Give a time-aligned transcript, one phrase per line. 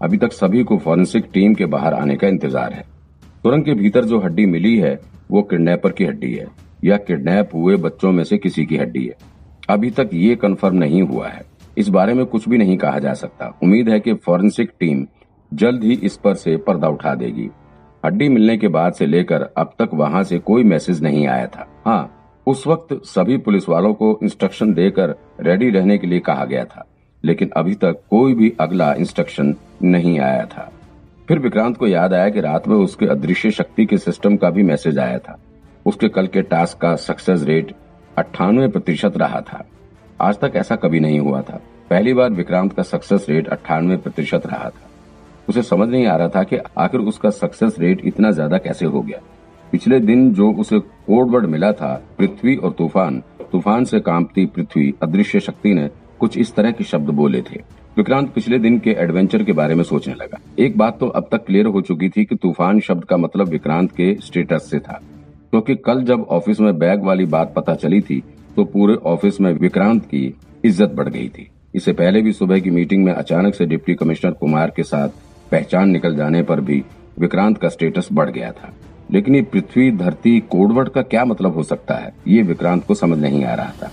[0.00, 2.82] अभी तक सभी को फॉरेंसिक टीम के बाहर आने का इंतज़ार है।
[3.22, 4.98] सुरंग के भीतर जो हड्डी मिली है,
[5.30, 6.46] वो किडनैपर की हड्डी है,
[6.84, 9.14] या किडनैप हुए बच्चों में से किसी की हड्डी है।
[9.70, 11.44] अभी तक ये कंफर्म नहीं हुआ है।
[11.78, 15.06] इस बारे में कुछ भी नहीं कहा जा सकता। उम्मीद है कि फॉरेंसिक टीम
[15.52, 17.48] जल्द ही इस पर से पर्दा उठा देगी।
[18.04, 21.66] हड्डी मिलने के बाद से लेकर अब तक वहाँ से कोई मैसेज नहीं आया था।
[21.86, 22.14] हाँ
[22.46, 26.86] उस वक्त सभी पुलिस वालों को इंस्ट्रक्शन देकर रेडी रहने के लिए कहा गया था।
[27.24, 30.70] लेकिन अभी तक कोई भी अगला इंस्ट्रक्शन नहीं आया था।
[31.28, 34.62] फिर विक्रांत को याद आया कि रात में उसके अदृश्य शक्ति के सिस्टम का भी
[34.62, 35.38] मैसेज आया था।
[35.86, 37.74] उसके कल के टास्क का सक्सेस रेट
[38.18, 39.64] अट्ठानवे प्रतिशत रहा था।
[40.20, 41.60] आज तक ऐसा कभी नहीं हुआ था।
[41.90, 44.88] पहली बार विक्रांत का सक्सेस रेट अट्ठानवे प्रतिशत रहा था।
[45.48, 49.00] उसे समझ नहीं आ रहा था कि आखिर उसका सक्सेस रेट इतना ज़्यादा कैसे हो
[49.02, 49.20] गया।
[49.72, 53.22] पिछले दिन जो उसे कोडवर्ड मिला था, पृथ्वी और तूफ़ान
[53.52, 55.88] तूफ़ान से कांपती पृथ्वी, अदृश्य शक्ति ने
[56.20, 57.60] कुछ इस तरह के शब्द बोले थे।
[57.96, 61.44] विक्रांत पिछले दिन के एडवेंचर के बारे में सोचने लगा। एक बात तो अब तक
[61.44, 65.00] क्लियर हो चुकी थी कि तूफ़ान शब्द का मतलब विक्रांत के स्टेटस से था।
[65.50, 68.22] क्योंकि तो कल जब ऑफ़िस में बैग वाली बात पता चली थी
[68.56, 70.24] तो पूरे ऑफ़िस में विक्रांत की
[70.64, 74.30] इज़्ज़त बढ़ गई थी। इससे पहले भी सुबह की मीटिंग में अचानक से डिप्टी कमिश्नर
[74.30, 75.08] कुमार के साथ
[75.50, 76.82] पहचान निकल जाने पर भी
[77.18, 78.72] विक्रांत का स्टेटस बढ़ गया था।
[79.10, 83.18] लेकिन ये पृथ्वी धरती कोडवर्ड का क्या मतलब हो सकता है, ये विक्रांत को समझ
[83.18, 83.90] नहीं आ रहा था।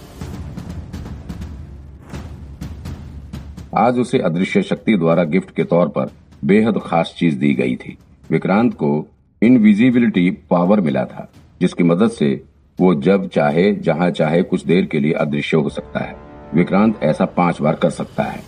[3.77, 6.11] आज उसे अदृश्य शक्ति द्वारा गिफ्ट के तौर पर
[6.45, 7.97] बेहद खास चीज़ दी गई थी।
[8.31, 9.07] विक्रांत को
[9.41, 11.27] इनविजिबिलिटी पावर मिला था,
[11.61, 12.29] जिसकी मदद से
[12.79, 16.15] वो जब चाहे, जहाँ चाहे कुछ देर के लिए अदृश्य हो सकता है।
[16.53, 18.39] विक्रांत ऐसा पाँच बार कर सकता है।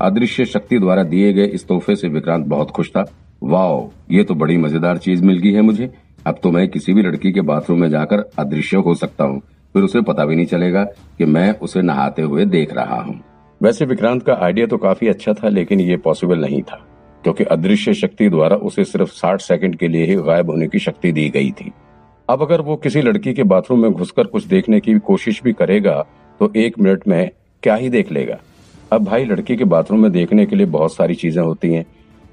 [0.00, 3.06] अदृश्य शक्ति द्वारा दिए गए इस तोहफे से विक्रांत बहुत खुश था।
[3.42, 5.92] वाओ, ये तो बड़ी मज़ेदार चीज़ मिल गई है मुझे।
[6.26, 9.42] अब तो मैं किसी भी लड़की के बाथरूम में जाकर अदृश्य हो सकता हूँ।
[9.74, 10.82] फिर उसे पता भी नहीं चलेगा
[11.18, 13.20] कि मैं उसे नहाते हुए देख रहा हूँ।
[13.60, 16.76] वैसे विक्रांत का आइडिया तो काफ़ी अच्छा था, लेकिन ये पॉसिबल नहीं था,
[17.24, 21.12] क्योंकि अदृश्य शक्ति द्वारा उसे सिर्फ़ साठ सेकंड के लिए ही गायब होने की शक्ति
[21.12, 21.72] दी गई थी।
[22.28, 26.04] अब अगर वो किसी लड़की के बाथरूम में घुसकर कुछ देखने की कोशिश भी करेगा
[26.40, 27.30] तो एक मिनट में
[27.62, 28.38] क्या ही देख लेगा।
[28.92, 31.84] अब भाई, लड़की के बाथरूम में देखने के लिए बहुत सारी चीज़ें होती हैं।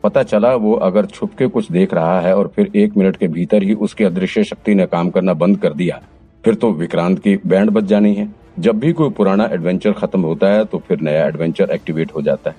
[0.04, 3.28] पता चला वो अगर छुप के कुछ देख रहा है और फिर एक मिनट के
[3.30, 6.02] भीतर ही उसकी अदृश्य शक्ति ने काम करना बंद कर दिया
[6.44, 8.28] फिर तो विक्रांत की बैंड बच जानी है।
[8.60, 12.50] जब भी कोई पुराना एडवेंचर खत्म होता है तो फिर नया एडवेंचर एक्टिवेट हो जाता
[12.50, 12.56] है।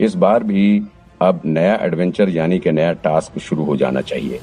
[0.00, 0.82] इस बार भी
[1.22, 4.40] अब नया एडवेंचर यानी कि नया टास्क शुरू हो जाना चाहिए।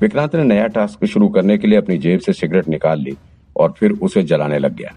[0.00, 3.16] विक्रांत ने नया टास्क शुरू करने के लिए अपनी जेब से सिगरेट निकाल ली
[3.56, 4.92] और फिर उसे जलाने लग गया।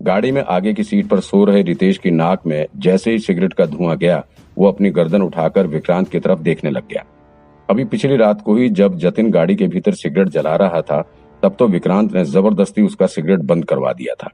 [0.00, 3.52] गाड़ी में आगे की सीट पर सो रहे रितेश की नाक में जैसे ही सिगरेट
[3.52, 4.22] का धुआँ गया,
[4.56, 7.04] वो अपनी गर्दन उठाकर विक्रांत की तरफ़ देखने लग गया।
[7.70, 11.10] अभी पिछली रात को ही जब जतिन गाड़ी के भीतर सिगरेट जला रहा था,
[11.42, 14.30] तब तो विक्रांत ने ज़बरदस्ती उसका सिगरेट बंद करवा दिया था।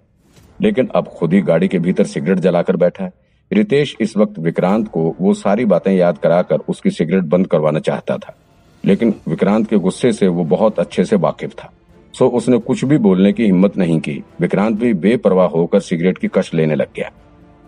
[0.60, 3.12] लेकिन अब खुद ही गाड़ी के भीतर सिगरेट जलाकर बैठा है।
[3.52, 8.16] रितेश इस वक्त विक्रांत को वो सारी बातें याद कराकर उसकी सिगरेट बंद करवाना चाहता
[8.16, 8.36] था।
[8.84, 11.72] लेकिन विक्रांत के गुस्से से वो बहुत अच्छे से वाकिफ था।
[12.14, 16.28] सो उसने कुछ भी बोलने की हिम्मत नहीं की। विक्रांत भी बेपरवाह होकर सिगरेट की
[16.28, 17.10] कश लेने लग गया।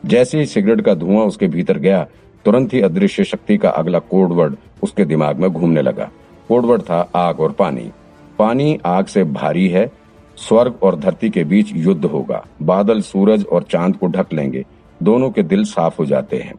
[0.06, 2.06] जैसे ही सिगरेट का धुआँ उसके भीतर गया,
[2.44, 6.10] तुरंत ही अदृश्य शक्ति का अगला कोडवर्ड उसके दिमाग में घूमने लगा।
[6.48, 7.90] कोडवर्ड था आग और पानी।
[8.38, 9.92] पानी आग से भारी है।
[10.36, 14.64] स्वर्ग और धरती के बीच युद्ध होगा। बादल, सूरज और चाँद को ढक लेंगे।
[15.02, 16.54] दोनों के दिल साफ़ हो जाते हैं।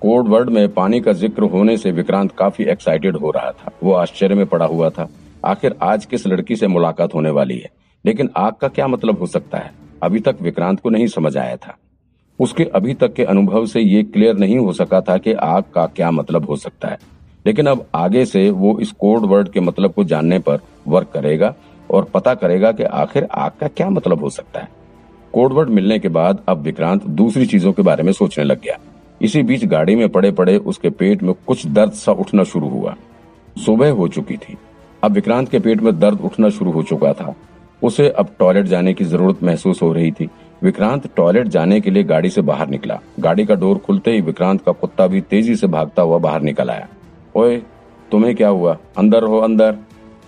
[0.00, 3.92] कोड वर्ड में पानी का ज़िक्र होने से विक्रांत काफ़ी एक्साइटेड हो रहा था। वो
[3.92, 5.08] आश्चर्य में पड़ा हुआ था।
[5.44, 7.70] आखिर आज किस लड़की से मुलाकात होने वाली है?
[8.06, 9.72] लेकिन आग का क्या मतलब हो सकता है?
[10.02, 11.76] अभी तक विक्रांत को नहीं समझ आया था।
[12.40, 15.86] उसके अभी तक के अनुभव से ये क्लियर नहीं हो सका था कि आग का
[15.86, 16.98] क्या मतलब हो सकता है।
[17.46, 21.54] लेकिन अब आगे से वो इस कोड वर्ड के मतलब को जानने पर वर्क करेगा
[21.90, 24.68] और पता करेगा कि आखिर आग का क्या मतलब हो सकता है।
[25.34, 28.76] कोडवर्ड मिलने के बाद अब विक्रांत दूसरी चीज़ों के बारे में सोचने लग गया।
[29.20, 32.94] इसी बीच गाड़ी में पड़े पड़े उसके पेट में कुछ दर्द सा उठना शुरू हुआ।
[33.56, 34.56] सुबह हो चुकी थी।
[35.02, 37.34] अब विक्रांत के पेट में दर्द उठना शुरू हो चुका था।
[37.82, 40.28] उसे अब टॉयलेट जाने की ज़रूरत महसूस हो रही थी।
[40.62, 44.62] विक्रांत टॉयलेट जाने के लिए गाड़ी से बाहर निकला। गाड़ी का डोर खुलते ही विक्रांत
[44.62, 46.88] का कुत्ता भी तेज़ी से भागता हुआ बाहर निकल आया।
[47.34, 47.56] ओए,
[48.10, 48.76] तुम्हें क्या हुआ?
[48.98, 49.76] अंदर हो अंदर।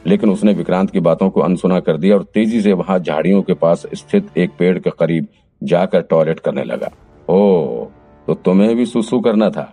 [0.07, 3.55] लेकिन उसने विक्रांत की बातों को अनसुना कर दिया और तेज़ी से वहाँ झाड़ियों के
[3.55, 5.27] पास स्थित एक पेड़ के करीब
[5.63, 6.91] जाकर टॉयलेट करने लगा।
[7.29, 7.87] ओ
[8.29, 9.67] तो तुम्हें भी सुसु करना था।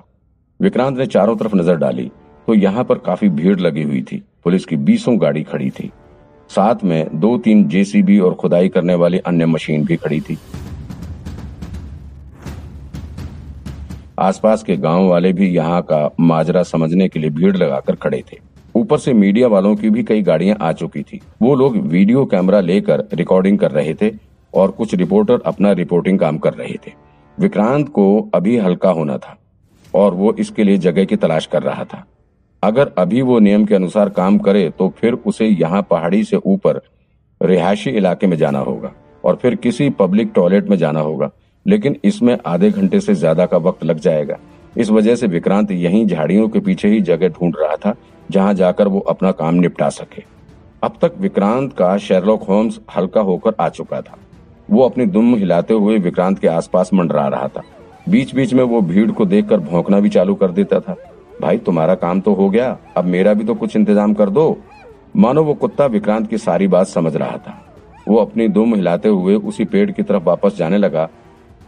[0.59, 2.09] विक्रांत ने चारों तरफ़ नज़र डाली
[2.47, 5.91] तो यहाँ पर काफ़ी भीड़ लगी हुई थी। पुलिस की बीसों गाड़ी खड़ी थी।
[6.49, 10.37] साथ में दो तीन जेसीबी और खुदाई करने वाली अन्य मशीन भी खड़ी थी।
[14.21, 18.37] आसपास के गाँव वाले भी यहाँ का माजरा समझने के लिए भीड़ लगाकर खड़े थे।
[18.75, 22.59] ऊपर से मीडिया वालों की भी कई गाड़ियाँ आ चुकी थी। वो लोग वीडियो कैमरा
[22.59, 24.11] लेकर रिकॉर्डिंग कर रहे थे
[24.53, 26.91] और कुछ रिपोर्टर अपना रिपोर्टिंग काम कर रहे थे।
[27.37, 29.37] विक्रांत को अभी हल्का होना था
[29.93, 32.05] और वो इसके लिए जगह की तलाश कर रहा था।
[32.63, 36.81] अगर अभी वो नियम के अनुसार काम करे तो फिर उसे यहाँ पहाड़ी से ऊपर
[37.41, 38.91] रिहायशी इलाके में जाना होगा
[39.23, 41.31] और फिर किसी पब्लिक टॉयलेट में जाना होगा।
[41.65, 44.37] लेकिन इसमें आधे घंटे से ज़्यादा का वक्त लग जाएगा।
[44.77, 47.95] इस वजह से विक्रांत यहीं झाड़ियों के पीछे ही जगह ढूंढ रहा था,
[48.29, 50.23] जहाँ जाकर वो अपना काम निपटा सके।
[50.83, 54.17] अब तक विक्रांत का शेरलॉक होम्स हल्का होकर आ चुका था।
[54.69, 57.63] वो अपनी दुम हिलाते हुए विक्रांत के आसपास मंडरा रहा था।
[58.09, 60.95] बीच बीच में वो भीड़ को देखकर भौंकना भी चालू कर देता था।
[61.41, 64.57] भाई, तुम्हारा काम तो हो गया, अब मेरा भी तो कुछ इंतज़ाम कर दो।
[65.15, 67.57] मानो वो कुत्ता विक्रांत की सारी बात समझ रहा था।
[68.07, 71.09] वो अपनी दुम हिलाते हुए उसी पेड़ की तरफ़ वापस जाने लगा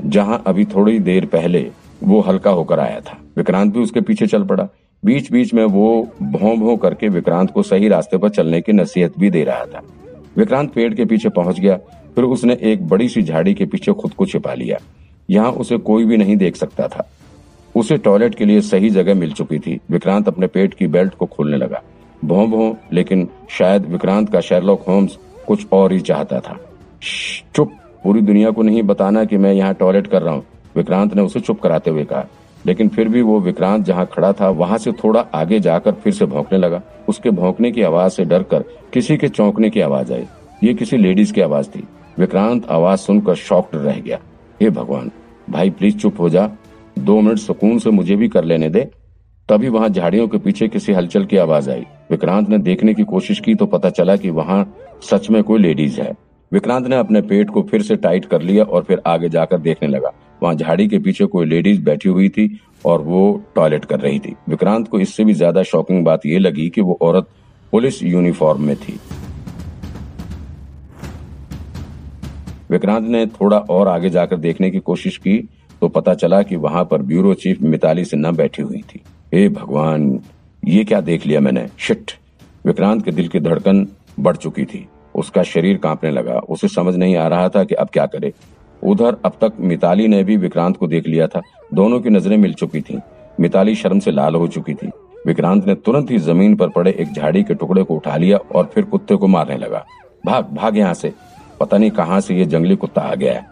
[0.01, 1.71] जहाँ अभी थोड़ी देर पहले
[2.03, 4.67] वो हल्का होकर आया था। विक्रांत भी उसके पीछे चल पड़ा।
[5.05, 9.19] बीच बीच में वो भों भों करके विक्रांत को सही रास्ते पर चलने की नसीहत
[9.19, 9.81] भी दे रहा था।
[10.37, 11.75] विक्रांत पेड़ के पीछे पहुँच गया,
[12.15, 14.77] फिर उसने एक बड़ी सी झाड़ी के पीछे खुद को छिपा लिया।
[15.29, 17.09] यहाँ उसे कोई भी नहीं देख सकता था।
[17.75, 21.25] उसे टॉयलेट के लिए सही जगह मिल चुकी थी। विक्रांत अपने पेट की बेल्ट को
[21.25, 21.81] खोलने लगा।
[22.25, 25.17] भों भों लेकिन शायद विक्रांत का शेरलॉक होम्स
[25.47, 26.59] कुछ और ही चाहता था।
[27.55, 27.71] चुप!
[28.03, 30.43] पूरी दुनिया को नहीं बताना कि मैं यहाँ टॉयलेट कर रहा हूँ।
[30.75, 32.25] विक्रांत ने उसे चुप कराते हुए कहा।
[32.65, 36.25] लेकिन फिर भी वो विक्रांत जहाँ खड़ा था, वहाँ से थोड़ा आगे जाकर फिर से
[36.25, 38.63] भौंकने लगा। उसके भौंकने की आवाज़ से डर कर
[38.93, 40.25] किसी के चौंकने की आवाज़ आई।
[40.63, 41.87] ये किसी लेडीज़ की आवाज़ थी।
[42.19, 44.19] विक्रांत आवाज़ सुनकर शॉक्ड रह गया।
[44.61, 45.11] हे भगवान,
[45.49, 46.51] भाई प्लीज़ चुप हो जा।
[46.99, 48.91] दो मिनट सुकून से मुझे भी कर लेने दे।
[49.49, 53.39] तभी वहाँ झाड़ियों के पीछे किसी हलचल की आवाज़ आई। विक्रांत ने देखने की कोशिश
[53.39, 56.13] की तो पता चला कि वहाँ सच में कोई लेडीज़ है।
[56.53, 59.87] विक्रांत ने अपने पेट को फिर से टाइट कर लिया और फिर आगे जाकर देखने
[59.87, 60.11] लगा।
[60.43, 62.47] वहाँ झाड़ी के पीछे कोई लेडीज़ बैठी हुई थी
[62.85, 63.21] और वो
[63.55, 66.97] टॉयलेट कर रही थी। विक्रांत को इससे भी ज़्यादा शॉकिंग बात यह लगी कि वो
[67.01, 67.27] औरत
[67.73, 68.99] पुलिस यूनिफॉर्म में थी।
[72.71, 75.37] विक्रांत ने थोड़ा और आगे जाकर देखने की कोशिश की
[75.81, 79.01] तो पता चला कि वहाँ पर ब्यूरो चीफ मिताली सिन्हा बैठी हुई थी।
[79.33, 80.19] हे भगवान,
[80.63, 81.67] ये क्या देख लिया मैंने?
[81.79, 82.11] शिट।
[82.65, 83.87] विक्रांत के दिल की धड़कन
[84.19, 87.89] बढ़ चुकी थी। उसका शरीर कांपने लगा। उसे समझ नहीं आ रहा था कि अब
[87.93, 88.33] क्या करे।
[88.83, 91.41] उधर अब तक मिताली ने भी विक्रांत को देख लिया था।
[91.73, 92.99] दोनों की नज़रें मिल चुकी थी।
[93.39, 94.91] मिताली शर्म से लाल हो चुकी थी।
[95.27, 98.71] विक्रांत ने तुरंत ही ज़मीन पर पड़े एक झाड़ी के टुकड़े को उठा लिया और
[98.73, 99.85] फिर कुत्ते को मारने लगा।
[100.25, 101.13] भाग भाग यहाँ से।
[101.59, 103.47] पता नहीं कहाँ से ये जंगली कुत्ता आ गया है।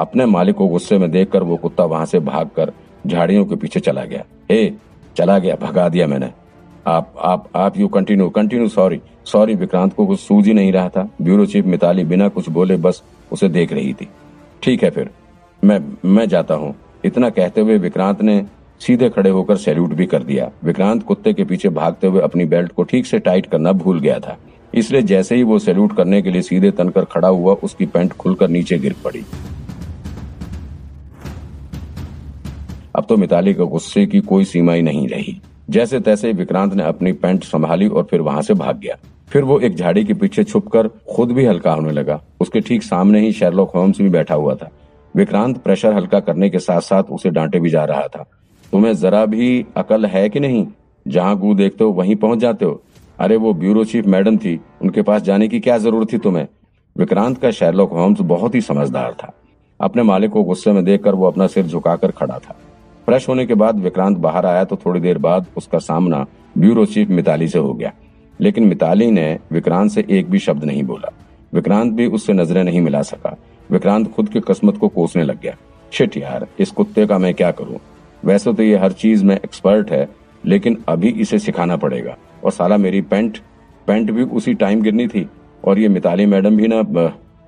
[0.00, 2.72] अपने मालिक को गुस्से में देखकर वो कुत्ता वहाँ से भागकर
[3.06, 4.72] झाड़ियों के पीछे चला गया। हे,
[5.16, 6.30] चला गया, भगा दिया मैंने।
[6.86, 10.88] आप आप आप you continue continue sorry sorry, Vikrant को कुछ सूझ ही नहीं रहा
[10.88, 13.02] था। ब्यूरो चीफ मिताली बिना कुछ बोले बस
[13.32, 14.08] उसे देख रही थी।
[14.62, 15.10] ठीक है फिर,
[15.62, 16.74] मैं मैं जाता हूँ।
[17.04, 18.44] इतना कहते हुए विक्रांत ने
[18.80, 22.72] सीधे खड़े होकर सैल्यूट भी कर दिया। विक्रांत कुत्ते के पीछे भागते हुए अपनी बेल्ट
[22.72, 24.36] को ठीक से टाइट करना भूल गया था।
[24.74, 28.48] इसलिए जैसे ही वो सैल्यूट करने के लिए सीधे तनकर खड़ा हुआ, उसकी पैंट खुलकर
[28.48, 29.24] नीचे गिर पड़ी।
[32.96, 35.40] अब तो मिताली के गुस्से की कोई सीमा ही नहीं रही।
[35.70, 38.96] जैसे तैसे विक्रांत ने अपनी पैंट संभाली और फिर वहाँ से भाग गया।
[39.28, 43.20] फिर वो एक झाड़ी के पीछे छुपकर खुद भी हल्का होने लगा। उसके ठीक सामने
[43.20, 44.70] ही शेरलॉक होम्स भी बैठा हुआ था।
[45.16, 48.30] विक्रांत प्रेशर हल्का करने के साथ साथ उसे डांटे भी जा रहा था।
[48.72, 50.66] तुम्हें जरा भी अकल है कि नहीं?
[51.08, 52.82] जहाँ गु देखते हो, वहीं पहुँच जाते हो।
[53.18, 56.48] अरे, वो ब्यूरो चीफ मैडम थी। उनके पास जाने की क्या ज़रूरत थी तुम्हें?
[56.98, 59.32] विक्रांत का शेरलॉक होम्स बहुत ही समझदार था।
[59.80, 62.56] अपने मालिक को गुस्से में देखकर वो अपना सिर झुकाकर खड़ा था।
[63.10, 66.26] फ्रेश होने के बाद विक्रांत बाहर आया तो थोड़ी देर बाद उसका सामना
[66.58, 67.92] ब्यूरो चीफ मिताली से हो गया।
[68.40, 71.12] लेकिन मिताली ने विक्रांत से एक भी शब्द नहीं बोला।
[71.54, 73.36] विक्रांत भी उससे नज़रें नहीं मिला सका।
[73.70, 75.56] विक्रांत खुद की किस्मत को कोसने लग गया।
[75.90, 77.76] शिट यार, इस कुत्ते का मैं क्या करूँ?
[78.24, 80.08] वैसे तो ये हर चीज़ में एक्सपर्ट है,
[80.46, 83.38] लेकिन अभी इसे सिखाना पड़ेगा। और साला मेरी पेंट
[83.86, 85.28] पेंट भी उसी टाइम गिरनी थी।
[85.64, 86.80] और ये मिताली मैडम भी ना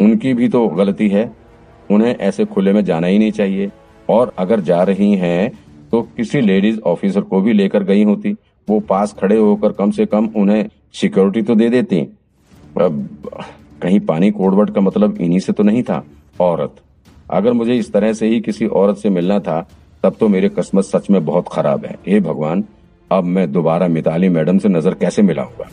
[0.01, 1.33] उनकी भी तो गलती है।
[1.91, 3.71] उन्हें ऐसे खुले में जाना ही नहीं चाहिए।
[4.09, 5.53] और अगर जा रही हैं
[5.93, 8.33] तो किसी लेडीज़ ऑफिसर को भी लेकर गई होती।
[8.69, 12.01] वो पास खड़े होकर कम से कम उन्हें सिक्योरिटी तो दे देती।
[12.81, 13.09] अब,
[13.83, 16.05] कहीं पानी कोडवट का मतलब इन्हीं से तो नहीं था।
[16.41, 16.77] औरत।
[17.31, 19.61] अगर मुझे इस तरह से ही किसी औरत से मिलना था,
[20.05, 22.65] तब तो मेरी किस्मत सच में बहुत खराब है। हे भगवान,
[23.11, 25.69] अब मैं दोबारा मिताली मैडम से नज़र कैसे मिलाऊँगा?